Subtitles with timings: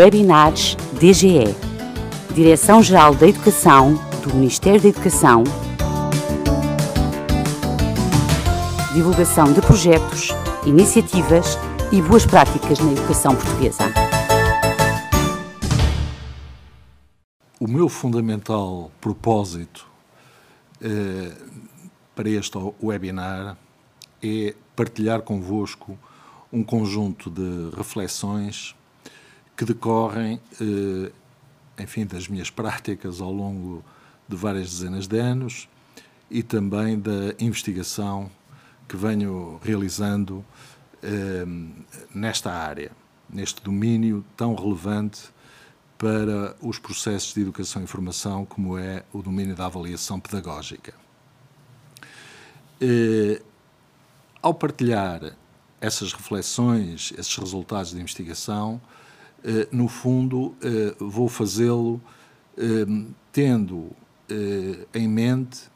[0.00, 1.54] Webinars DGE,
[2.34, 5.44] Direção-Geral da Educação do Ministério da Educação,
[8.94, 10.30] divulgação de projetos,
[10.64, 11.58] iniciativas
[11.92, 13.92] e boas práticas na educação portuguesa.
[17.60, 19.86] O meu fundamental propósito
[20.80, 21.36] eh,
[22.16, 23.54] para este webinar
[24.22, 25.98] é partilhar convosco
[26.50, 28.74] um conjunto de reflexões
[29.60, 31.12] que decorrem, eh,
[31.82, 33.84] enfim, das minhas práticas ao longo
[34.26, 35.68] de várias dezenas de anos
[36.30, 38.30] e também da investigação
[38.88, 40.42] que venho realizando
[41.02, 41.44] eh,
[42.14, 42.90] nesta área,
[43.28, 45.28] neste domínio tão relevante
[45.98, 50.94] para os processos de educação e formação, como é o domínio da avaliação pedagógica.
[52.80, 53.42] Eh,
[54.40, 55.36] ao partilhar
[55.82, 58.80] essas reflexões, esses resultados de investigação,
[59.72, 62.00] no fundo, eh, vou fazê-lo
[62.56, 62.86] eh,
[63.32, 63.90] tendo
[64.94, 65.68] em mente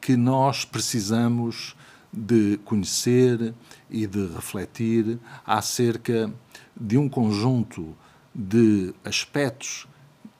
[0.00, 1.76] que nós precisamos
[2.12, 3.54] de conhecer
[3.88, 6.32] e de refletir acerca
[6.76, 7.96] de um conjunto
[8.34, 9.86] de aspectos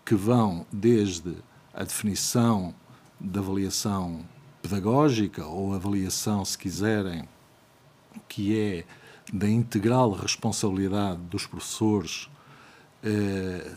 [0.04, 1.36] que vão desde
[1.72, 2.74] a definição
[3.20, 4.24] da avaliação
[4.60, 7.28] pedagógica ou avaliação, se quiserem,
[8.28, 8.84] que é
[9.34, 12.30] da integral responsabilidade dos professores,
[13.02, 13.68] eh,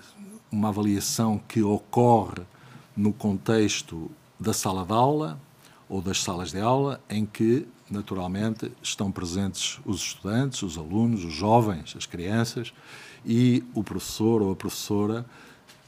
[0.52, 2.44] uma avaliação que ocorre
[2.96, 5.42] no contexto da sala de aula
[5.90, 11.34] ou das salas de aula, em que, naturalmente, estão presentes os estudantes, os alunos, os
[11.34, 12.72] jovens, as crianças
[13.26, 15.26] e o professor ou a professora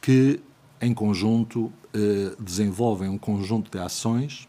[0.02, 0.40] que,
[0.82, 4.48] em conjunto, eh, desenvolvem um conjunto de ações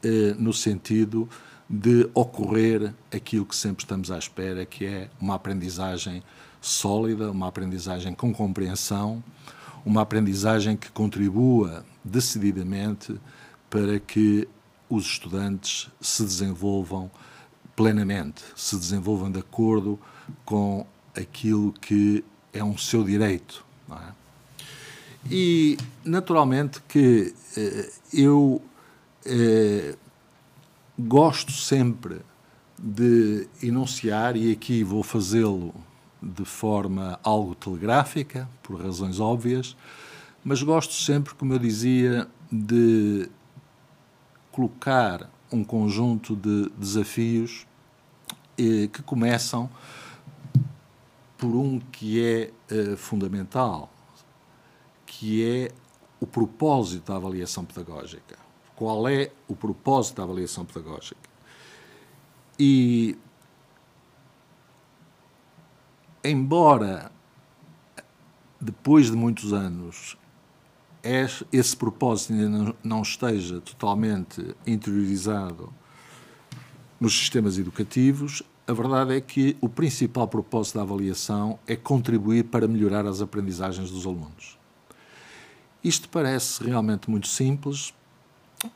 [0.00, 1.28] eh, no sentido
[1.72, 6.22] de ocorrer aquilo que sempre estamos à espera, que é uma aprendizagem
[6.60, 9.24] sólida, uma aprendizagem com compreensão,
[9.82, 13.18] uma aprendizagem que contribua decididamente
[13.70, 14.46] para que
[14.86, 17.10] os estudantes se desenvolvam
[17.74, 19.98] plenamente, se desenvolvam de acordo
[20.44, 20.86] com
[21.16, 23.64] aquilo que é um seu direito.
[23.90, 24.12] É?
[25.30, 28.60] E, naturalmente, que eh, eu
[29.24, 29.96] eh,
[31.02, 32.20] gosto sempre
[32.78, 35.74] de enunciar, e aqui vou fazê-lo
[36.20, 39.76] de forma algo telegráfica, por razões óbvias,
[40.44, 43.28] mas gosto sempre, como eu dizia, de
[44.50, 47.66] colocar um conjunto de desafios
[48.58, 49.68] eh, que começam
[51.36, 53.92] por um que é eh, fundamental,
[55.04, 55.72] que é
[56.20, 58.41] o propósito da avaliação pedagógica
[58.82, 61.30] qual é o propósito da avaliação pedagógica.
[62.58, 63.16] E,
[66.24, 67.12] embora
[68.60, 70.18] depois de muitos anos
[71.52, 75.72] esse propósito ainda não esteja totalmente interiorizado
[76.98, 82.66] nos sistemas educativos, a verdade é que o principal propósito da avaliação é contribuir para
[82.66, 84.58] melhorar as aprendizagens dos alunos.
[85.84, 87.94] Isto parece realmente muito simples,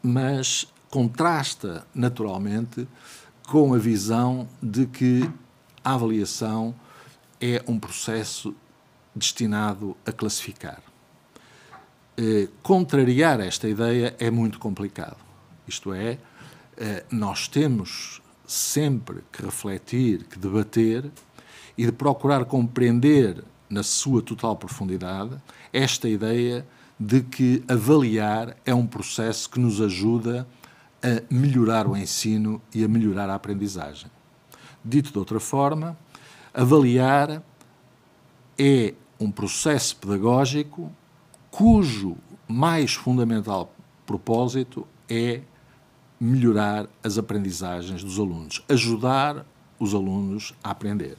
[0.03, 2.87] mas contrasta naturalmente
[3.47, 5.31] com a visão de que
[5.85, 6.75] a avaliação
[7.41, 8.55] é um processo
[9.15, 10.83] destinado a classificar.
[12.17, 15.19] Eh, contrariar esta ideia é muito complicado.
[15.67, 16.19] Isto é,
[16.77, 21.11] eh, nós temos sempre que refletir, que debater
[21.77, 25.37] e de procurar compreender na sua total profundidade
[25.73, 26.67] esta ideia
[26.99, 30.47] de que avaliar é um processo que nos ajuda
[31.03, 34.11] a melhorar o ensino e a melhorar a aprendizagem.
[34.85, 35.97] Dito de outra forma,
[36.55, 37.43] avaliar
[38.59, 40.91] é um processo pedagógico
[41.51, 42.17] cujo
[42.49, 43.75] mais fundamental
[44.07, 45.41] propósito é
[46.19, 49.45] melhorar as aprendizagens dos alunos, ajudar
[49.79, 51.19] os alunos a aprender.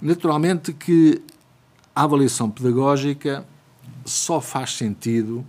[0.00, 1.22] Naturalmente que
[1.94, 3.46] a avaliação pedagógica
[4.04, 5.46] só faz sentido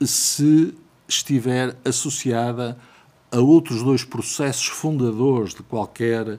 [0.00, 0.74] se
[1.08, 2.78] estiver associada
[3.30, 6.38] a outros dois processos fundadores de qualquer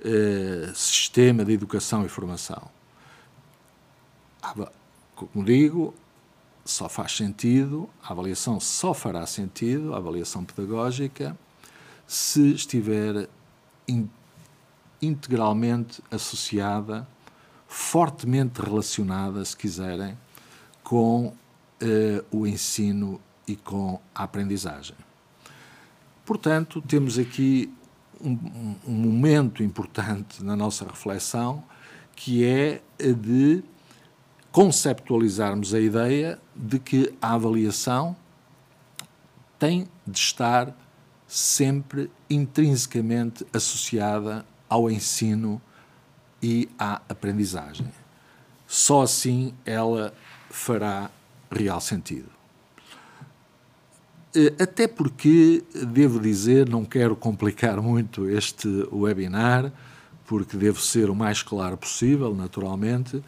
[0.00, 2.70] eh, sistema de educação e formação.
[5.14, 5.94] Como digo,
[6.64, 11.36] só faz sentido, a avaliação só fará sentido, a avaliação pedagógica,
[12.06, 13.28] se estiver
[13.86, 14.08] in,
[15.02, 17.06] integralmente associada,
[17.68, 20.16] fortemente relacionada, se quiserem,
[20.90, 21.34] com uh,
[22.32, 24.96] o ensino e com a aprendizagem.
[26.26, 27.72] Portanto, temos aqui
[28.20, 28.36] um,
[28.84, 31.62] um, momento importante na nossa reflexão,
[32.16, 33.62] que é a de
[34.50, 38.16] conceptualizarmos a ideia de que a avaliação
[39.60, 40.76] tem de estar
[41.24, 45.62] sempre intrinsecamente associada ao ensino
[46.42, 47.86] e à aprendizagem.
[48.66, 50.12] Só assim ela
[50.50, 51.10] fará
[51.50, 52.28] real sentido.
[54.34, 59.72] Eh, até porque, devo dizer, não quero complicar muito este webinar,
[60.26, 63.22] porque devo ser o mais claro possível, naturalmente,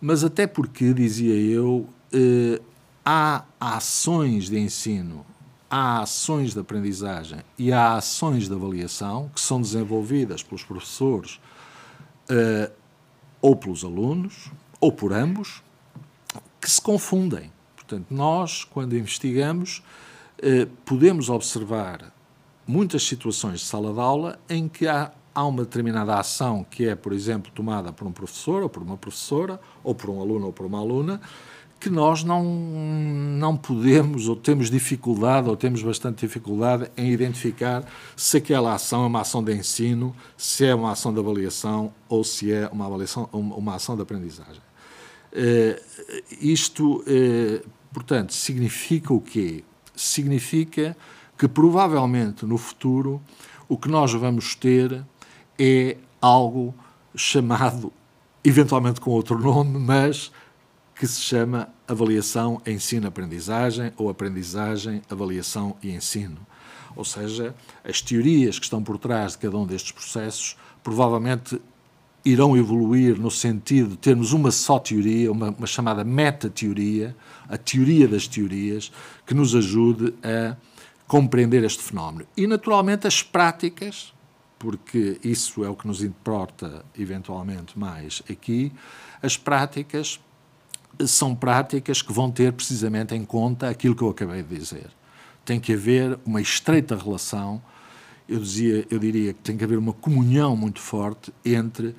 [0.00, 2.60] mas até porque, dizia eu, eh,
[3.04, 5.26] há ações de ensino,
[5.68, 11.40] há ações de aprendizagem e há ações de avaliação que são desenvolvidas pelos professores
[12.28, 12.70] eh,
[13.40, 15.62] ou pelos alunos, ou por ambos,
[16.66, 17.52] que se confundem.
[17.76, 19.84] Portanto, nós, quando investigamos,
[20.42, 22.12] eh, podemos observar
[22.66, 26.96] muitas situações de sala de aula em que há, há uma determinada ação que é,
[26.96, 30.52] por exemplo, tomada por um professor ou por uma professora, ou por um aluno ou
[30.52, 31.20] por uma aluna,
[31.78, 37.84] que nós não, não podemos, ou temos dificuldade, ou temos bastante dificuldade em identificar
[38.16, 42.24] se aquela ação é uma ação de ensino, se é uma ação de avaliação ou
[42.24, 44.66] se é uma, avaliação, uma ação de aprendizagem.
[45.36, 49.62] Uh, isto, uh, portanto, significa o quê?
[49.94, 50.96] Significa
[51.36, 53.20] que provavelmente no futuro
[53.68, 55.04] o que nós vamos ter
[55.58, 56.74] é algo
[57.14, 57.92] chamado,
[58.42, 60.32] eventualmente com outro nome, mas
[60.94, 66.38] que se chama avaliação, ensino, aprendizagem ou aprendizagem, avaliação e ensino.
[66.96, 67.54] Ou seja,
[67.84, 71.60] as teorias que estão por trás de cada um destes processos provavelmente
[72.26, 77.16] irão evoluir no sentido de termos uma só teoria, uma, uma chamada meta-teoria,
[77.48, 78.90] a teoria das teorias,
[79.24, 80.56] que nos ajude a
[81.06, 82.26] compreender este fenómeno.
[82.36, 84.12] E, naturalmente, as práticas,
[84.58, 88.72] porque isso é o que nos importa eventualmente mais aqui,
[89.22, 90.18] as práticas
[91.06, 94.90] são práticas que vão ter precisamente em conta aquilo que eu acabei de dizer.
[95.44, 97.62] Tem que haver uma estreita relação,
[98.28, 101.94] eu, dizia, eu diria que tem que haver uma comunhão muito forte entre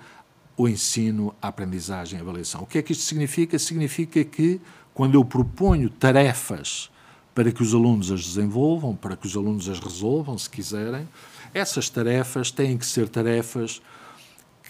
[0.57, 2.63] o ensino, a aprendizagem a avaliação.
[2.63, 3.59] O que é que isto significa?
[3.59, 4.59] Significa que
[4.93, 6.89] quando eu proponho tarefas
[7.35, 11.07] para que os alunos as desenvolvam, para que os alunos as resolvam, se quiserem,
[11.53, 13.79] essas tarefas têm que ser tarefas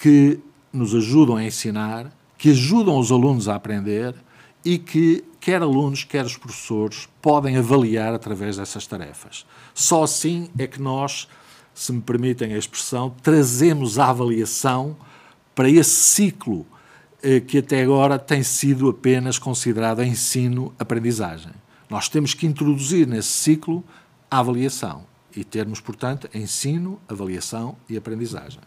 [0.02, 0.38] que
[0.74, 4.14] nos ajudam a ensinar, que ajudam os alunos a aprender
[4.66, 9.46] e que quer alunos, quer os professores podem avaliar através dessas tarefas.
[9.74, 11.30] Só assim é que nós,
[11.74, 14.98] se me permitem a expressão, trazemos a avaliação
[15.58, 16.68] para esse ciclo
[17.24, 21.52] eh, que até agora tem sido apenas considerado ensino-aprendizagem.
[21.90, 23.84] Nós temos que introduzir nesse ciclo
[24.30, 25.06] a avaliação
[25.36, 28.60] e termos, portanto, ensino, avaliação e aprendizagem.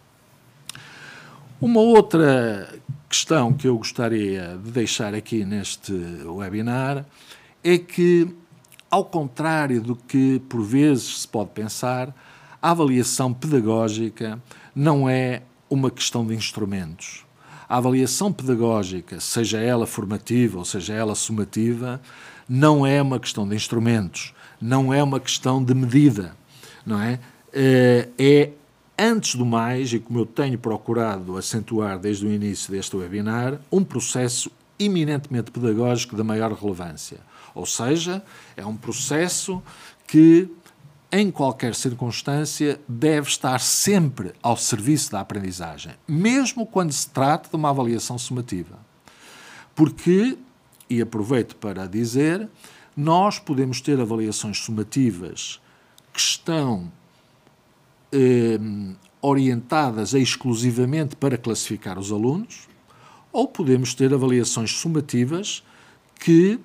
[1.61, 2.69] Uma outra
[3.09, 5.93] questão que eu gostaria de deixar aqui neste
[6.25, 7.07] webinar
[7.63, 8.35] é que,
[8.91, 12.13] ao contrário do que por vezes se pode pensar,
[12.61, 14.43] a avaliação pedagógica
[14.75, 17.25] não é uma questão de instrumentos.
[17.69, 22.01] A avaliação pedagógica, seja ela formativa ou seja ela sumativa,
[22.49, 26.37] não é uma questão de instrumentos, não é uma questão de medida,
[26.85, 27.21] não é?
[27.53, 28.51] Eh, é,
[28.99, 33.85] antes do mais, e como eu tenho procurado acentuar desde o início deste webinar, um
[33.85, 37.19] processo eminentemente pedagógico da maior relevância.
[37.55, 38.23] Ou seja,
[38.57, 39.63] é um processo
[40.07, 40.51] que
[41.13, 47.57] em qualquer circunstância, deve estar sempre ao serviço da aprendizagem, mesmo quando se trata de
[47.57, 48.79] uma avaliação sumativa.
[49.75, 50.39] Porque,
[50.89, 52.49] e aproveito para dizer,
[52.97, 55.61] nós podemos ter avaliações sumativas
[56.13, 56.91] que estão
[58.13, 58.59] eh,
[59.21, 62.69] orientadas exclusivamente para classificar os alunos,
[63.33, 65.65] ou podemos ter avaliações sumativas
[66.19, 66.61] que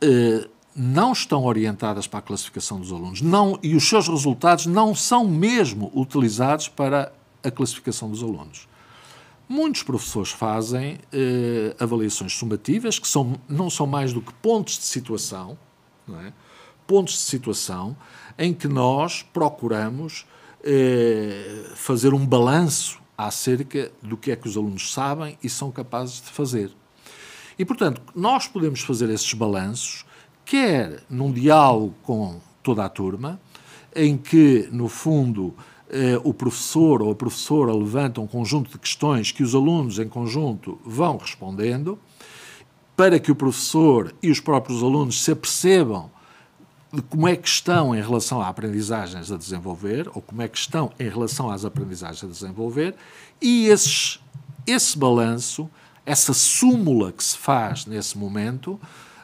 [0.00, 4.94] eh, não estão orientadas para a classificação dos alunos não, e os seus resultados não
[4.94, 8.68] são mesmo utilizados para a classificação dos alunos.
[9.48, 14.84] Muitos professores fazem eh, avaliações sumativas, que são, não são mais do que pontos de
[14.84, 15.56] situação,
[16.24, 16.32] é?
[16.86, 17.96] pontos de situação
[18.36, 20.26] em que nós procuramos
[20.64, 26.20] eh, fazer um balanço acerca do que é que os alunos sabem e são capazes
[26.20, 26.74] de fazer.
[27.58, 30.04] E, portanto, nós podemos fazer esses balanços
[30.46, 33.38] quer num diálogo com toda a turma,
[33.94, 35.54] em que, no fundo,
[35.90, 40.08] eh, o professor ou a professora levanta um conjunto de questões que os alunos, em
[40.08, 41.98] conjunto, vão respondendo,
[42.96, 46.10] para que o professor e os próprios alunos se apercebam
[46.92, 50.56] de como é que estão em relação a aprendizagens a desenvolver, ou como é que
[50.56, 52.94] estão em relação às aprendizagens a desenvolver,
[53.42, 54.20] e esses
[54.66, 55.70] esse balanço,
[56.04, 58.80] essa súmula que se faz nesse momento,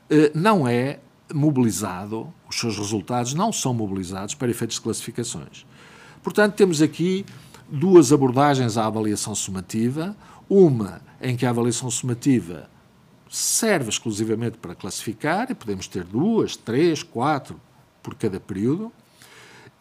[0.09, 1.01] eh, não é
[1.35, 5.67] mobilizado, os seus resultados não são mobilizados para efeitos de classificações.
[6.23, 7.25] Portanto, temos aqui
[7.69, 10.17] duas abordagens à avaliação sumativa.
[10.49, 12.69] Uma em que a avaliação sumativa
[13.31, 17.59] serve exclusivamente para classificar, e podemos ter duas, três, quatro
[18.03, 18.93] por cada período,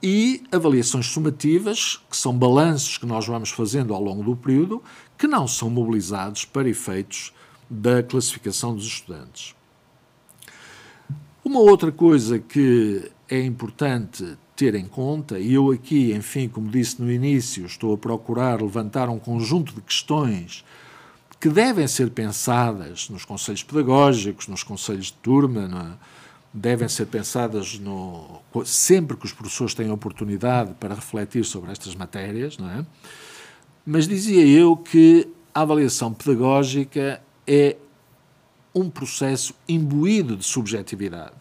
[0.01, 4.81] e avaliações sumativas, que são balanços que nós vamos fazendo ao longo do período,
[5.17, 7.33] que não são mobilizados para efeitos
[7.69, 9.53] da classificação dos estudantes.
[11.51, 17.01] Uma outra coisa que é importante ter em conta, e eu aqui, enfim, como disse
[17.01, 20.63] no início, estou a procurar levantar um conjunto de questões
[21.41, 26.05] que devem ser pensadas nos conselhos pedagógicos, nos conselhos de turma, é?
[26.53, 32.57] devem ser pensadas no, sempre que os professores têm oportunidade para refletir sobre estas matérias,
[32.57, 32.85] não é?
[33.85, 37.75] Mas dizia eu que a avaliação pedagógica é
[38.73, 41.40] um processo imbuído de subjetividade.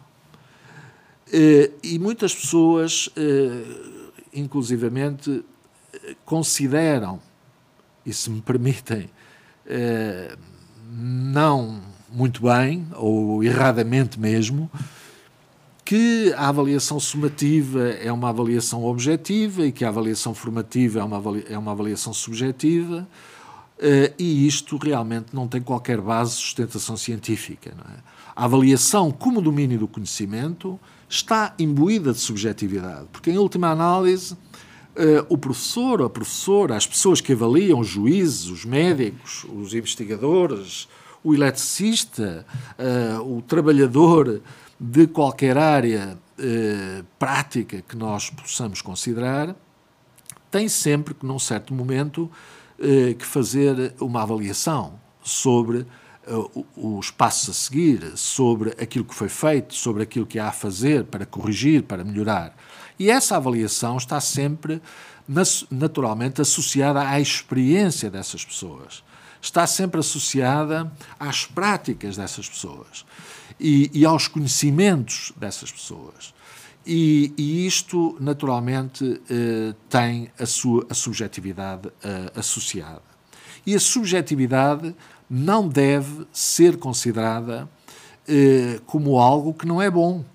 [1.31, 3.63] Eh, e muitas pessoas, eh,
[4.33, 5.43] inclusivamente,
[6.25, 7.19] consideram,
[8.05, 9.09] e se me permitem,
[9.65, 10.35] eh,
[10.91, 11.79] não
[12.11, 14.69] muito bem, ou erradamente mesmo,
[15.85, 21.17] que a avaliação sumativa é uma avaliação objetiva e que a avaliação formativa é uma,
[21.17, 23.07] avaliação, é uma avaliação subjetiva,
[23.77, 27.71] uh, e isto realmente não tem qualquer base de sustentação científica.
[27.71, 27.99] É?
[28.35, 30.79] A avaliação como domínio do conhecimento
[31.11, 34.35] está imbuída de subjetividade, porque, em última análise,
[34.93, 40.85] Uh, o professor, a professora, as pessoas que avaliam, os juízes, os médicos, os investigadores,
[41.23, 42.45] o eletricista,
[42.77, 44.41] uh, o trabalhador
[44.77, 49.55] de qualquer área uh, prática que nós possamos considerar,
[50.51, 52.29] tem sempre que, num certo momento,
[53.17, 55.85] que fazer uma avaliação sobre
[56.75, 61.05] os passos a seguir, sobre aquilo que foi feito, sobre aquilo que há a fazer
[61.05, 62.55] para corrigir, para melhorar.
[62.99, 64.81] E essa avaliação está sempre,
[65.69, 69.03] naturalmente, associada à experiência dessas pessoas.
[69.41, 73.03] Está sempre associada às práticas dessas pessoas
[73.59, 76.33] e, e aos conhecimentos dessas pessoas.
[76.85, 83.03] E, e isto, naturalmente, eh, tem a sua a subjetividade eh, associada.
[83.65, 84.95] E a subjetividade
[85.33, 87.69] não deve ser considerada
[88.27, 90.25] eh, como algo que não é bom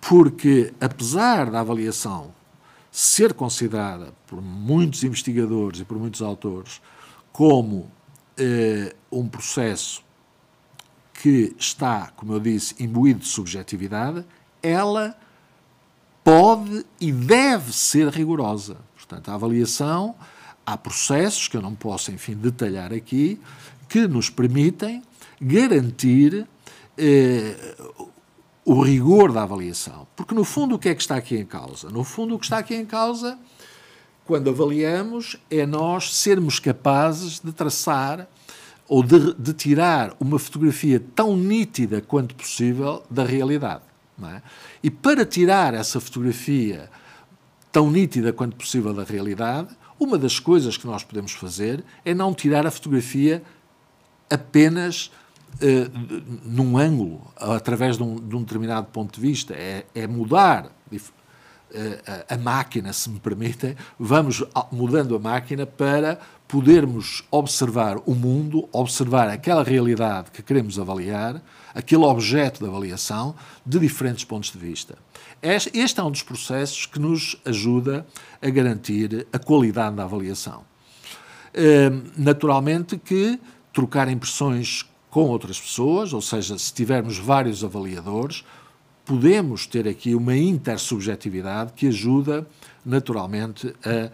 [0.00, 2.32] porque, apesar da avaliação
[2.88, 6.80] ser considerada por muitos investigadores e por muitos autores
[7.32, 7.90] como
[8.36, 10.04] eh, um processo
[11.14, 14.24] que está, como eu disse, imbuído de subjetividade,
[14.62, 15.18] ela
[16.22, 18.76] pode e deve ser rigorosa.
[18.94, 20.14] Portanto, a avaliação,
[20.64, 23.40] há processos que eu não posso, enfim, detalhar aqui,
[23.88, 25.02] que nos permitem
[25.40, 26.46] garantir
[26.96, 27.76] eh,
[28.64, 30.06] o rigor da avaliação.
[30.14, 31.88] Porque, no fundo, o que é que está aqui em causa?
[31.88, 33.38] No fundo, o que está aqui em causa,
[34.26, 38.28] quando avaliamos, é nós sermos capazes de traçar
[38.86, 43.82] ou de, de tirar uma fotografia tão nítida quanto possível da realidade.
[44.22, 44.42] É?
[44.82, 46.90] E para tirar essa fotografia
[47.70, 49.68] tão nítida quanto possível da realidade,
[50.00, 53.42] uma das coisas que nós podemos fazer é não tirar a fotografia
[54.30, 55.10] apenas
[55.54, 60.66] uh, num ângulo, através de um, de um, determinado ponto de vista, é, é mudar
[60.66, 60.98] uh,
[62.28, 68.68] a, a máquina, se me permitem, vamos mudando a máquina para podermos observar o mundo,
[68.72, 71.42] observar aquela realidade que queremos avaliar,
[71.74, 73.34] aquele objeto de avaliação,
[73.66, 74.96] de diferentes pontos de vista.
[75.42, 78.06] Este é um dos processos que nos ajuda
[78.40, 80.64] a garantir a qualidade da avaliação.
[82.16, 83.38] Naturalmente que
[83.78, 88.44] trocar impressões com outras pessoas, ou seja, se tivermos vários avaliadores,
[89.04, 92.44] podemos ter aqui uma intersubjetividade que ajuda,
[92.84, 94.10] naturalmente, a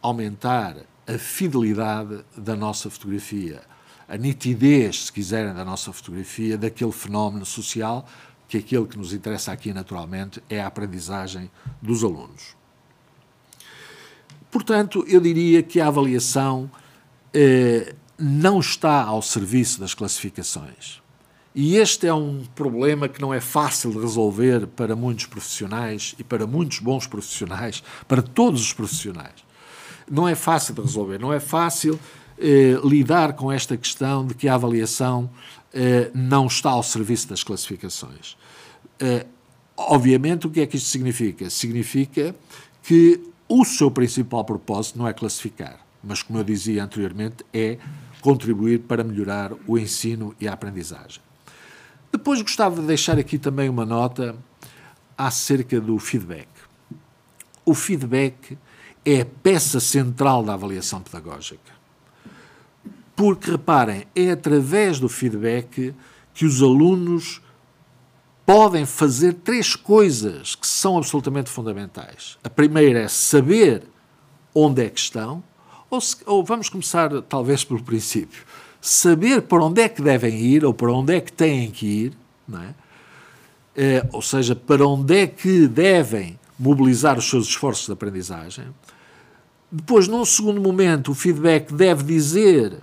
[0.00, 3.62] aumentar a fidelidade da nossa fotografia,
[4.08, 8.06] a nitidez, se quiserem, da nossa fotografia, daquele fenómeno social,
[8.46, 11.50] que aquele que nos interessa aqui, naturalmente, é a aprendizagem
[11.82, 12.56] dos alunos.
[14.48, 16.70] Portanto, eu diria que a avaliação
[17.34, 21.00] eh, não está ao serviço das classificações.
[21.54, 26.24] E este é um problema que não é fácil de resolver para muitos profissionais e
[26.24, 29.44] para muitos bons profissionais, para todos os profissionais.
[30.10, 31.98] Não é fácil de resolver, não é fácil
[32.38, 35.28] eh, lidar com esta questão de que a avaliação
[35.72, 38.36] eh, não está ao serviço das classificações.
[39.00, 39.26] Eh,
[39.76, 41.50] obviamente, o que é que isto significa?
[41.50, 42.34] Significa
[42.82, 47.78] que o seu principal propósito não é classificar, mas, como eu dizia anteriormente, é
[48.20, 51.20] contribuir para melhorar o ensino e a aprendizagem.
[52.10, 54.36] Depois gostava de deixar aqui também uma nota
[55.16, 56.48] acerca do feedback.
[57.64, 58.56] O feedback
[59.04, 61.72] é a peça central da avaliação pedagógica.
[63.14, 65.94] Porque, reparem, é através do feedback
[66.32, 67.42] que os alunos
[68.46, 72.38] podem fazer três coisas que são absolutamente fundamentais.
[72.42, 73.82] A primeira é saber
[74.54, 75.42] onde é que estão,
[75.90, 78.44] ou, se, ou, vamos começar talvez pelo princípio,
[78.80, 82.12] saber para onde é que devem ir ou para onde é que têm que ir,
[82.46, 82.74] não é?
[83.76, 88.64] É, ou seja, para onde é que devem mobilizar os seus esforços de aprendizagem.
[89.70, 92.78] Depois, num segundo momento, o feedback deve dizer,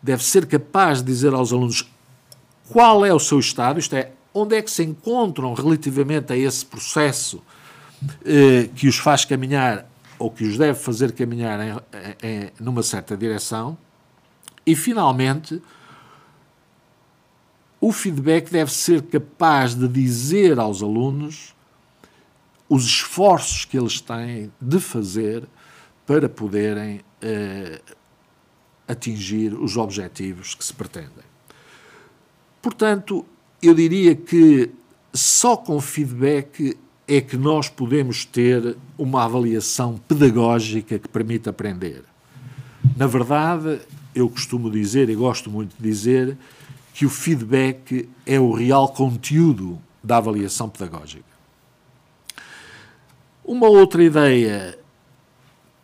[0.00, 1.90] deve ser capaz de dizer aos alunos
[2.70, 6.64] qual é o seu estado, isto é, onde é que se encontram relativamente a esse
[6.64, 7.42] processo
[8.24, 9.86] eh, que os faz caminhar
[10.18, 11.72] ou que os deve fazer caminhar em,
[12.22, 13.76] em, numa certa direção.
[14.66, 15.60] E, finalmente,
[17.80, 21.54] o feedback deve ser capaz de dizer aos alunos
[22.68, 25.46] os esforços que eles têm de fazer
[26.06, 27.80] para poderem eh,
[28.88, 31.24] atingir os objetivos que se pretendem.
[32.62, 33.24] Portanto,
[33.62, 34.70] eu diria que
[35.12, 42.02] só com feedback é que nós podemos ter uma avaliação pedagógica que permite aprender.
[42.96, 43.80] Na verdade,
[44.14, 46.36] eu costumo dizer e gosto muito de dizer
[46.94, 51.24] que o feedback é o real conteúdo da avaliação pedagógica.
[53.44, 54.78] Uma outra ideia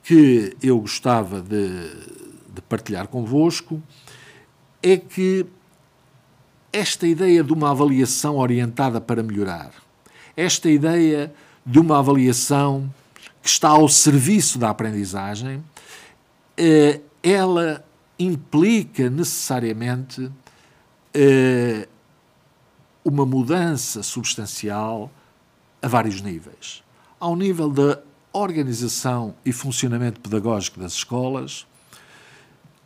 [0.03, 1.69] que eu gostava de,
[2.55, 3.83] de partilhar convosco
[4.83, 5.45] é que
[6.73, 9.73] esta ideia de uma avaliação orientada para melhorar,
[10.37, 11.33] esta ideia
[11.65, 12.93] de uma avaliação
[13.43, 15.63] que está ao serviço da aprendizagem,
[16.57, 17.85] eh, ela
[18.19, 20.31] implica necessariamente
[21.15, 21.89] eh,
[23.05, 25.11] uma mudança substancial
[25.81, 26.83] a vários níveis.
[27.19, 28.01] Ao nível da
[28.33, 31.67] organização e funcionamento pedagógico das escolas,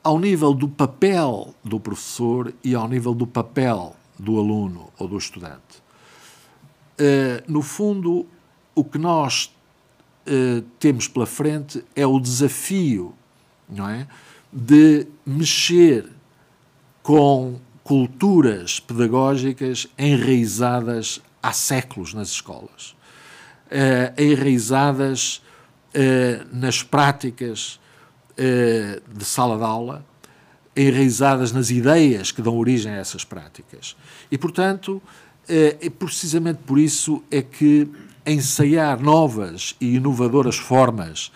[0.03, 5.19] ao nível do papel do professor e ao nível do papel do aluno ou do
[5.19, 5.83] estudante.
[6.99, 8.27] Uh, no fundo,
[8.75, 9.55] o que nós
[10.27, 13.15] uh, temos pela frente é o desafio
[13.69, 14.07] não é,
[14.53, 16.07] de mexer
[17.03, 22.95] com culturas pedagógicas enraizadas há séculos nas escolas,
[23.71, 25.43] uh, enraizadas
[26.53, 27.79] nas práticas
[28.37, 30.05] eh, de sala de aula,
[30.75, 33.97] enraizadas nas ideias que dão origem a essas práticas.
[34.29, 35.01] E, portanto,
[35.49, 37.89] é precisamente por isso é que
[38.27, 41.31] ensaiar novas e inovadoras formas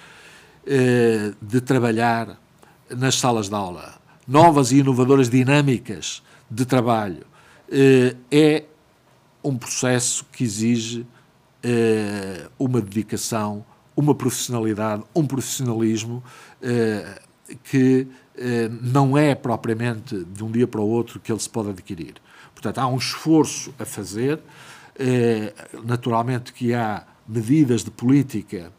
[0.66, 2.38] eh, de trabalhar
[2.90, 7.26] nas salas de aula, novas e inovadoras dinâmicas de trabalho,
[8.30, 8.64] é
[9.44, 11.06] um processo que exige
[12.58, 13.62] uma dedicação,
[13.94, 16.24] uma profissionalidade, um profissionalismo
[16.62, 17.20] eh,
[17.64, 21.70] que eh, não é propriamente de um dia para o outro que ele se pode
[21.70, 22.14] adquirir.
[22.58, 24.40] Portanto, há um esforço a fazer,
[24.98, 28.72] eh, naturalmente que há medidas de política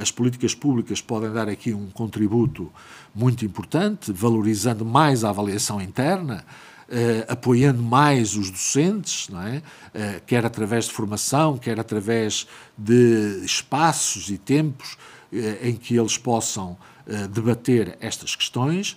[0.00, 2.72] as políticas públicas podem dar aqui um contributo
[3.14, 6.44] muito importante, valorizando mais a avaliação interna,
[6.88, 9.62] eh, apoiando mais os docentes, é?
[9.92, 14.96] Eh, quer através de formação, quer através de espaços e tempos
[15.32, 18.96] eh, em que eles possam eh, debater estas questões,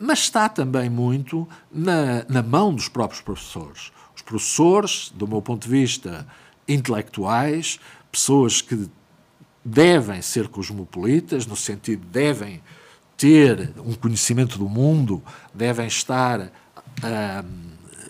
[0.00, 3.92] mas está também muito na, na mão dos próprios professores.
[4.14, 6.26] Os professores, do meu ponto de vista,
[6.68, 7.80] intelectuais,
[8.10, 8.88] pessoas que
[9.64, 12.62] devem ser cosmopolitas, no sentido de devem
[13.16, 15.22] ter um conhecimento do mundo,
[15.54, 16.52] devem estar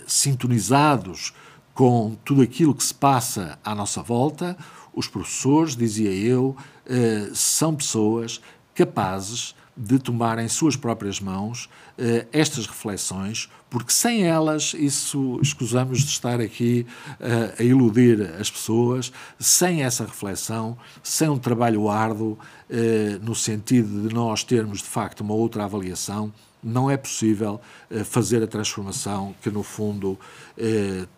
[0.07, 1.33] sintonizados
[1.75, 4.57] com tudo aquilo que se passa à nossa volta,
[4.94, 8.42] os professores, dizia eu, eh, são pessoas
[8.75, 11.65] capazes de tomar em suas próprias mãos
[11.99, 18.51] uh, estas reflexões, porque sem elas, isso escusamos de estar aqui uh, a iludir as
[18.51, 24.89] pessoas, sem essa reflexão, sem um trabalho árduo, uh, no sentido de nós termos de
[24.89, 26.33] facto uma outra avaliação,
[26.63, 27.61] não é possível
[28.05, 30.17] fazer a transformação que, no fundo,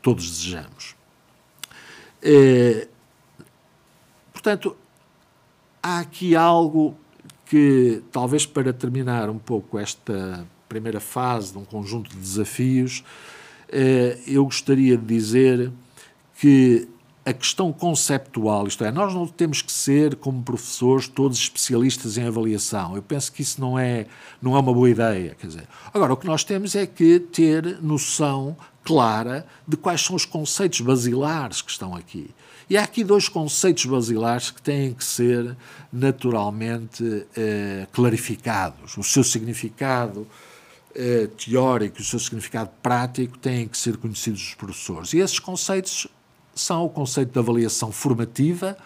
[0.01, 0.97] todos desejamos.
[4.33, 4.75] Portanto,
[5.83, 6.97] há aqui algo
[7.47, 13.05] que, talvez para terminar um pouco esta primeira fase de um conjunto de desafios,
[13.69, 15.71] eh, eu gostaria de dizer
[16.39, 16.89] que
[17.27, 22.27] a questão conceptual, isto é, nós não temos que ser, como professores, todos especialistas em
[22.27, 22.95] avaliação.
[22.95, 24.07] Eu penso que isso não é,
[24.43, 25.35] não é uma boa ideia.
[25.35, 30.15] Quer dizer, agora, o que nós temos é que ter noção clara de quais são
[30.15, 32.31] os conceitos basilares que estão aqui.
[32.69, 35.57] E há aqui dois conceitos basilares que têm que ser
[35.91, 38.97] naturalmente eh, clarificados.
[38.99, 40.27] O seu significado
[40.95, 45.13] eh, teórico e o seu significado prático têm que ser conhecidos dos professores.
[45.15, 46.07] E esses conceitos
[46.55, 48.77] são o conceito de avaliação formativa,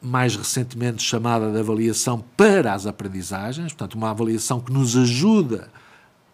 [0.00, 5.70] mais recentemente chamada de avaliação para as aprendizagens, portanto, uma avaliação que nos ajuda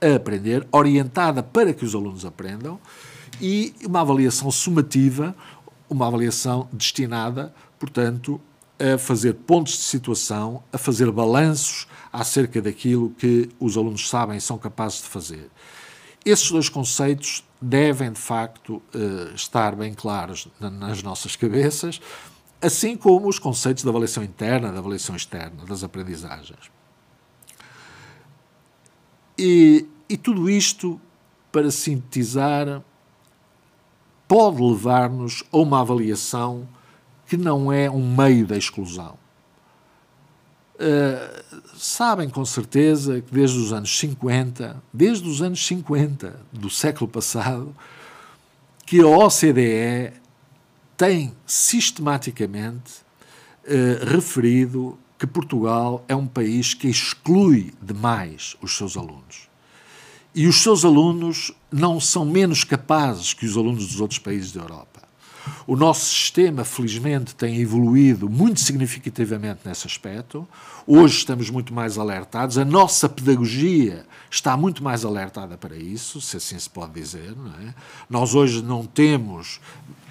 [0.02, 2.80] a aprender, orientada para que os alunos aprendam,
[3.40, 5.34] e uma avaliação sumativa,
[5.88, 8.40] uma avaliação destinada, portanto,
[8.78, 14.40] a fazer pontos de situação, a fazer balanços acerca daquilo que os alunos sabem e
[14.40, 15.50] são capazes de fazer.
[16.24, 22.00] Esses dois conceitos devem, de facto, eh, estar bem claros nas nossas cabeças,
[22.60, 26.70] assim como os conceitos da avaliação interna, da avaliação externa, das aprendizagens.
[29.38, 31.00] E, e tudo isto,
[31.50, 32.82] para sintetizar,
[34.28, 36.68] pode levar-nos a uma avaliação
[37.26, 39.18] que não é um meio da exclusão.
[40.80, 47.06] Uh, sabem com certeza que desde os anos 50, desde os anos 50 do século
[47.06, 47.76] passado,
[48.86, 50.14] que a OCDE
[50.96, 52.92] tem sistematicamente
[53.64, 59.50] uh, referido que Portugal é um país que exclui demais os seus alunos.
[60.34, 64.62] E os seus alunos não são menos capazes que os alunos dos outros países da
[64.62, 64.89] Europa.
[65.66, 70.46] O nosso sistema, felizmente, tem evoluído muito significativamente nesse aspecto.
[70.86, 72.58] Hoje estamos muito mais alertados.
[72.58, 77.34] A nossa pedagogia está muito mais alertada para isso, se assim se pode dizer.
[77.66, 77.74] É?
[78.08, 79.60] Nós hoje não temos,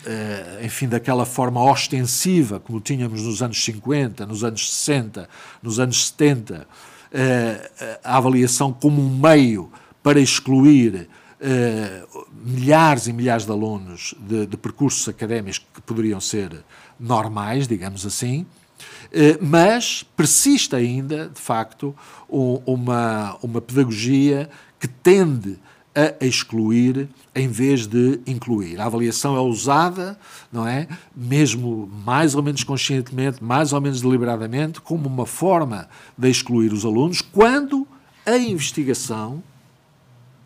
[0.05, 5.29] eh, enfim, daquela forma ostensiva como tínhamos nos anos 50, nos anos 60,
[5.61, 6.67] nos anos 70,
[7.11, 9.71] eh, a avaliação como um meio
[10.03, 11.07] para excluir
[11.41, 16.63] uh, milhares e milhares de alunos de, de, percursos académicos que poderiam ser
[16.99, 21.95] normais, digamos assim, uh, mas persiste ainda, de facto,
[22.29, 24.49] um, uma, uma pedagogia
[24.79, 25.57] que tende
[25.95, 28.79] a excluir em vez de incluir.
[28.79, 30.17] A avaliação é usada,
[30.51, 30.87] não é?
[31.15, 36.85] Mesmo mais ou menos conscientemente, mais ou menos deliberadamente, como uma forma de excluir os
[36.85, 37.87] alunos, quando
[38.25, 39.43] a investigação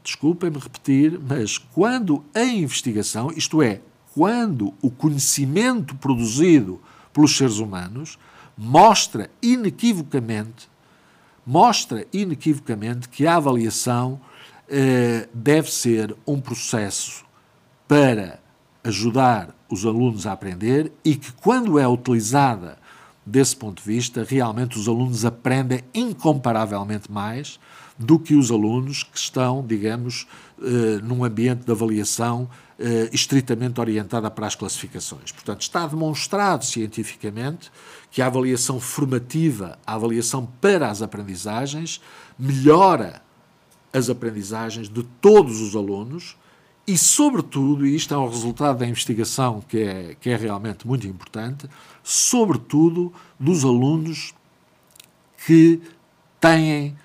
[0.04, 3.82] desculpem-me repetir, mas quando a investigação, isto é,
[4.13, 8.20] quando o conhecimento produzido pelos seres humanos
[8.58, 10.70] mostra inequivocamente,
[11.46, 14.20] mostra inequivocamente que a avaliação
[14.70, 17.26] eh, deve ser um processo
[17.88, 18.39] para
[18.84, 22.78] ajudar os alunos a aprender e que, quando é utilizada
[23.26, 27.60] desse ponto de vista, realmente os alunos aprendem incomparavelmente mais
[28.04, 30.28] do que os alunos que estão, digamos,
[30.62, 35.32] eh, num ambiente de avaliação eh, estritamente orientada para as classificações.
[35.32, 37.72] Portanto, está demonstrado cientificamente
[38.12, 42.02] que a avaliação formativa, a avaliação para as aprendizagens,
[42.38, 43.22] melhora
[43.92, 46.36] as aprendizagens de todos os alunos
[46.86, 51.08] e, sobretudo, e isto é um resultado da investigação que é, que é realmente muito
[51.08, 51.70] importante,
[52.04, 54.34] sobretudo dos alunos
[55.46, 55.82] que
[56.39, 56.98] têm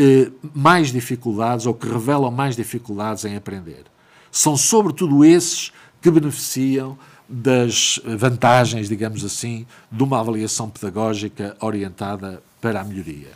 [0.00, 3.82] eh, mais dificuldades ou que revelam mais dificuldades em aprender.
[4.30, 6.96] São, sobretudo, esses que beneficiam
[7.28, 13.32] das vantagens, digamos assim, de uma avaliação pedagógica orientada para a melhoria.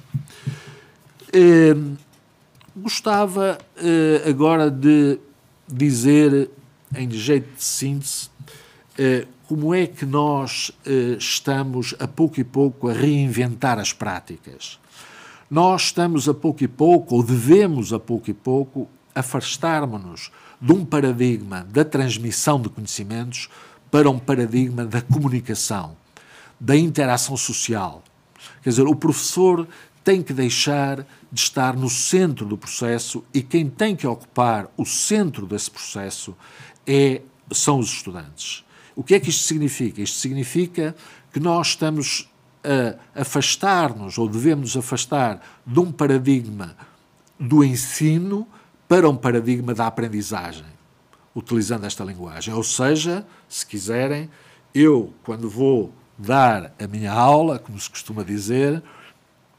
[1.33, 1.75] Eh,
[2.77, 5.19] gostava eh, agora de
[5.67, 6.49] dizer,
[6.97, 8.31] em jeito de síntese,
[9.49, 10.71] como é que nós
[11.19, 14.79] estamos a pouco e pouco a reinventar as práticas
[15.53, 20.83] nós estamos a pouco e pouco, ou devemos a pouco e pouco, afastarmos-nos de um
[20.83, 23.51] paradigma da transmissão de conhecimentos
[23.91, 25.95] para um paradigma da comunicação,
[26.59, 28.03] da interação social.
[28.63, 29.69] Quer dizer, o professor
[30.03, 34.87] tem que deixar de estar no centro do processo e quem tem que ocupar o
[34.87, 36.35] centro desse processo
[36.87, 38.65] é, são os estudantes.
[38.97, 40.01] O que é que isto significa?
[40.01, 40.97] Isto significa
[41.31, 42.32] que nós estamos
[43.15, 46.77] afastar-nos, ou devemos afastar, de um paradigma
[47.39, 48.47] do ensino
[48.89, 50.67] para um paradigma da aprendizagem,
[51.35, 52.55] utilizando esta linguagem.
[52.55, 54.31] Ou seja, se quiserem,
[54.75, 58.83] eu, quando vou dar a minha aula, como se costuma dizer,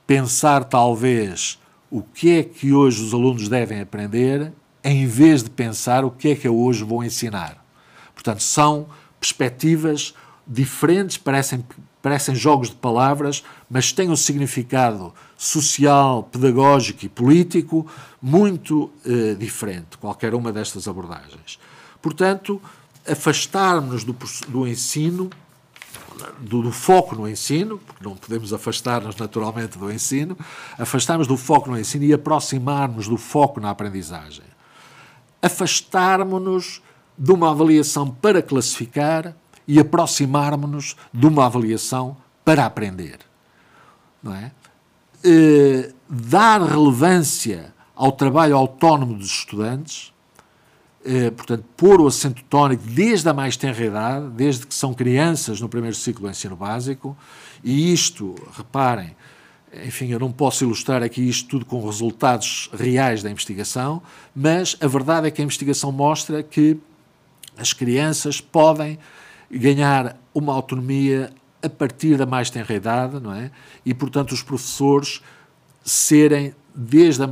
[0.07, 6.03] pensar talvez o que é que hoje os alunos devem aprender, em vez de pensar
[6.03, 7.63] o que é que eu hoje vou ensinar.
[8.13, 8.87] Portanto, são
[9.19, 10.13] perspectivas
[10.45, 11.65] diferentes, parecem,
[12.03, 17.87] parecem jogos de palavras, mas têm um significado social, pedagógico e político
[18.21, 21.57] muito eh, diferente, qualquer uma destas abordagens.
[22.01, 22.61] Portanto,
[23.09, 24.13] afastarmos do,
[24.49, 25.29] do ensino,
[26.39, 30.37] do, do, foco no ensino, porque não podemos afastar-nos naturalmente do ensino,
[30.77, 34.43] afastarmos do foco no ensino e aproximarmos do foco na aprendizagem.
[35.41, 36.81] Afastarmos-nos
[37.17, 39.33] de uma avaliação para classificar
[39.67, 43.19] e aproximarmos-nos de uma avaliação para aprender.
[44.21, 44.51] Não é?
[45.23, 50.13] Eh, dar relevância ao trabalho autónomo dos estudantes,
[51.05, 55.61] eh, portanto, pôr o acento tónico desde a mais tenra idade, desde que são crianças
[55.61, 57.15] no primeiro ciclo do ensino básico,
[57.63, 59.15] e isto, reparem,
[59.85, 64.01] enfim, eu não posso ilustrar aqui isto tudo com resultados reais da investigação,
[64.35, 66.77] mas a verdade é que a investigação mostra que
[67.57, 68.99] as crianças podem
[69.57, 73.51] ganhar uma autonomia a partir da mais tenra idade, não é?
[73.85, 75.21] E, portanto, os professores
[75.83, 77.29] serem, desde, a,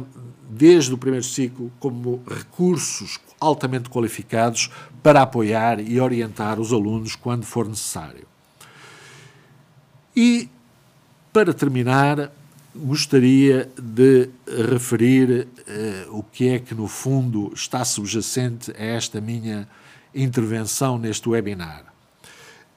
[0.49, 4.69] desde o primeiro ciclo, como recursos altamente qualificados
[5.01, 8.25] para apoiar e orientar os alunos quando for necessário.
[10.15, 10.49] E,
[11.33, 12.31] para terminar,
[12.75, 14.29] gostaria de
[14.69, 15.47] referir
[16.07, 19.67] uh, o que é que, no fundo, está subjacente a esta minha
[20.13, 21.90] intervenção neste webinar.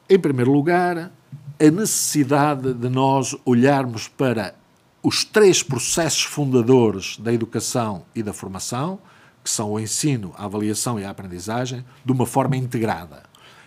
[0.06, 1.10] Em primeiro lugar,
[1.58, 4.54] a necessidade de nós olharmos para
[5.02, 8.98] os três processos fundadores da educação e da formação,
[9.42, 13.22] que são o ensino, a avaliação e a aprendizagem, de uma forma integrada.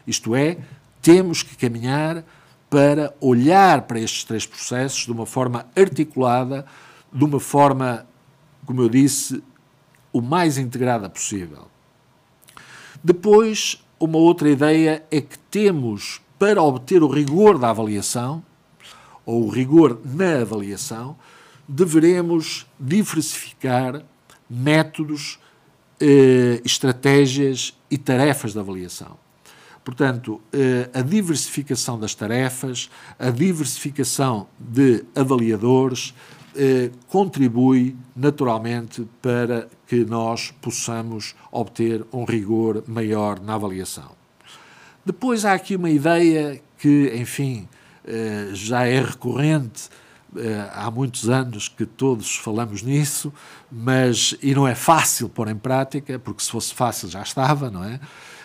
[0.06, 0.60] Isto é,
[1.02, 2.24] temos que caminhar
[2.70, 6.68] para olhar para estes três processos de uma forma articulada,
[7.12, 8.06] de uma forma,
[8.64, 9.44] como eu disse,
[10.14, 11.68] o mais integrada possível.
[13.04, 18.44] Depois, uma outra ideia é que temos para obter o rigor da avaliação,
[19.26, 21.18] ou o rigor na avaliação,
[21.68, 24.04] deveremos diversificar
[24.50, 25.40] métodos,
[26.00, 29.18] eh, estratégias e tarefas de avaliação.
[29.84, 36.14] Portanto, eh, a diversificação das tarefas, a diversificação de avaliadores,
[36.56, 44.17] eh, contribui naturalmente para que nós possamos obter um rigor maior na avaliação.
[45.08, 47.66] Depois há aqui uma ideia que, enfim,
[48.06, 49.88] eh, já é recorrente
[50.36, 53.32] eh, há muitos anos que todos falamos nisso,
[53.72, 57.86] mas e não é fácil pôr em prática, porque se fosse fácil já estava, não
[57.86, 58.02] é?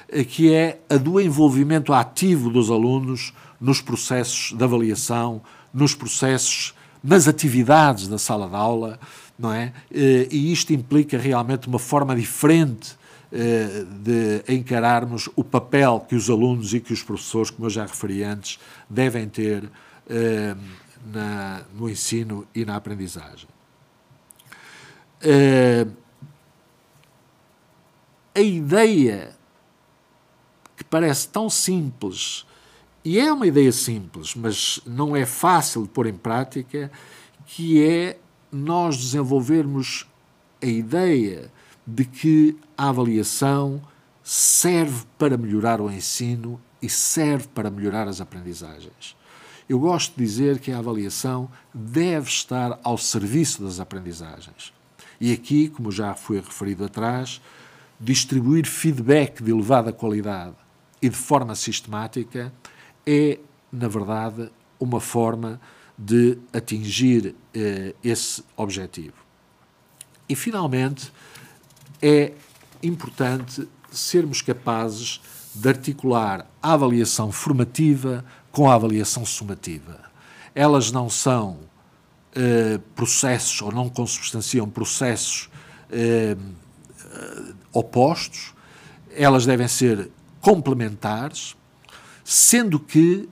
[0.09, 5.43] Eh, que é a do envolvimento ativo dos alunos nos processos de avaliação,
[5.75, 9.01] nos processos, nas atividades da sala de aula,
[9.37, 9.73] não é?
[9.91, 13.02] E isto implica realmente uma forma diferente
[13.33, 18.23] de encararmos o papel que os alunos e que os professores, como eu já referi
[18.23, 18.59] antes,
[18.91, 19.71] devem ter
[20.09, 20.55] eh,
[21.07, 23.49] na, no ensino e na aprendizagem.
[25.23, 25.87] Eh,
[28.35, 29.35] a ideia
[30.77, 32.45] que parece tão simples,
[33.05, 36.91] e é uma ideia simples, mas não é fácil de pôr em prática,
[37.47, 38.19] que é
[38.51, 40.07] nós desenvolvermos
[40.63, 41.51] a ideia
[41.87, 43.83] de que a avaliação
[44.23, 49.17] serve para melhorar o ensino e serve para melhorar as aprendizagens.
[49.69, 54.73] Eu gosto de dizer que a avaliação deve estar ao serviço das aprendizagens.
[55.21, 57.41] E aqui, como já foi referido atrás,
[57.99, 60.57] distribuir feedback de elevada qualidade
[61.01, 62.53] e de forma sistemática
[63.07, 63.39] é,
[63.71, 65.61] na verdade, uma forma
[65.97, 69.15] de atingir eh, esse objetivo.
[70.29, 71.13] E, finalmente,
[72.03, 72.33] é
[72.83, 75.21] importante sermos capazes
[75.55, 80.01] de articular a avaliação formativa com a avaliação sumativa.
[80.55, 81.61] Elas não são
[82.35, 85.49] eh, processos ou não consubstanciam processos
[85.91, 86.37] eh,
[87.73, 88.53] opostos,
[89.15, 90.11] elas devem ser
[90.41, 91.55] complementares,
[92.25, 93.29] sendo que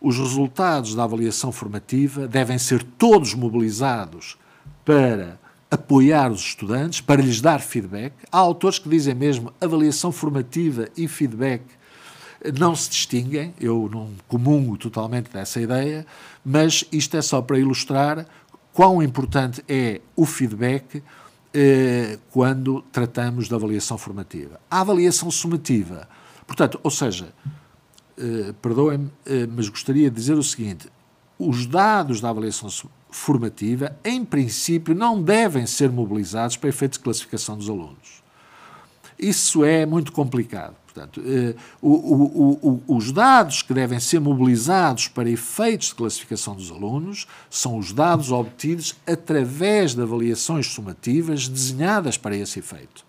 [0.00, 4.36] os resultados da avaliação formativa devem ser todos mobilizados
[4.84, 5.38] para
[5.72, 8.12] apoiar os estudantes, para lhes dar feedback.
[8.30, 11.62] Há autores que dizem mesmo avaliação formativa e feedback
[12.58, 16.04] não se distinguem, eu não comungo totalmente dessa ideia,
[16.44, 18.26] mas isto é só para ilustrar
[18.72, 21.02] quão importante é o feedback
[21.54, 24.60] eh, quando tratamos da avaliação formativa.
[24.70, 26.08] A avaliação sumativa,
[26.46, 27.32] portanto, ou seja,
[28.18, 30.88] eh, perdoem-me, eh, mas gostaria de dizer o seguinte:
[31.38, 32.68] os dados da avaliação
[33.16, 38.22] formativa, em princípio, não devem ser mobilizados para efeitos de classificação dos alunos.
[39.18, 40.74] Isso é muito complicado.
[40.84, 46.54] Portanto, eh, o, o, o, os dados que devem ser mobilizados para efeitos de classificação
[46.54, 53.06] dos alunos são os dados obtidos através de avaliações sumativas desenhadas para esse efeito.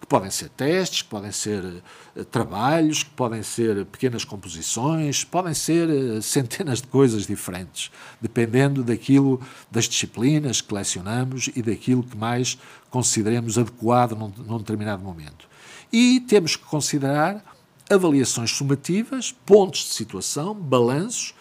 [0.00, 5.54] Que podem ser testes, que podem ser uh, trabalhos, que podem ser pequenas composições, podem
[5.54, 12.16] ser uh, centenas de coisas diferentes, dependendo daquilo, das disciplinas que lecionamos e daquilo que
[12.16, 12.58] mais
[12.90, 15.48] consideremos adequado num, num determinado momento.
[15.92, 17.42] E temos que considerar
[17.90, 21.34] avaliações sumativas, pontos de situação, balanços,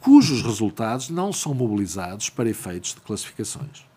[0.00, 3.87] cujos resultados não são mobilizados para efeitos de classificações.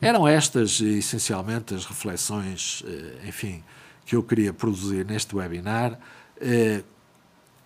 [0.00, 3.62] Eram estas, essencialmente, as reflexões, eh, enfim,
[4.06, 5.98] que eu queria produzir neste webinar.
[6.40, 6.82] Eh,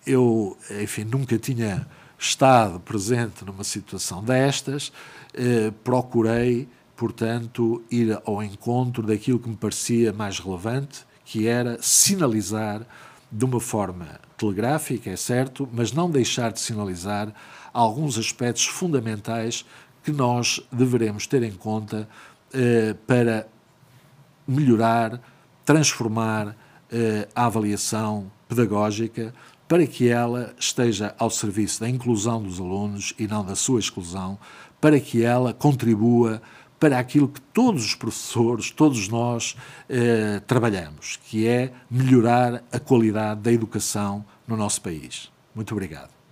[0.05, 4.91] eu, enfim, nunca tinha estado presente numa situação destas,
[5.33, 12.85] eh, procurei portanto, ir ao encontro daquilo que me parecia mais relevante, que era sinalizar
[13.31, 17.33] de uma forma telegráfica, é certo, mas não deixar de sinalizar
[17.73, 19.65] alguns aspectos fundamentais
[20.03, 22.07] que nós deveremos ter em conta
[22.53, 23.47] eh, para
[24.47, 25.21] melhorar,
[25.65, 26.55] transformar
[26.91, 29.33] eh, a avaliação pedagógica
[29.67, 34.37] para que ela esteja ao serviço da inclusão dos alunos e não da sua exclusão,
[34.79, 36.41] para que ela contribua
[36.79, 39.55] para aquilo que todos os professores, todos nós
[39.87, 45.31] eh, trabalhamos, que é melhorar a qualidade da educação no nosso país.
[45.55, 46.22] Muito obrigado.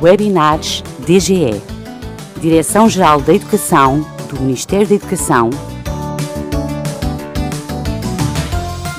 [0.00, 1.60] Webinars DGE
[2.40, 5.50] Direção-Geral da Educação do Ministério da Educação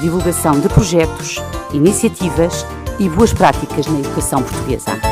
[0.01, 1.35] divulgação de projetos,
[1.73, 2.65] iniciativas
[2.99, 5.08] e boas práticas na educação portuguesa.